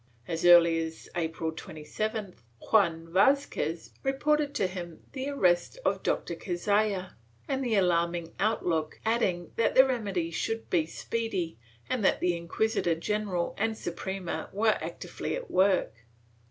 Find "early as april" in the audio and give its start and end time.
0.45-1.51